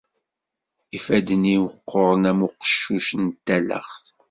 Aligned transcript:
Ifadden-iw 0.97 1.63
qquren 1.75 2.23
am 2.29 2.39
uceqquf 2.45 3.07
n 3.23 3.25
talaɣt. 3.45 4.05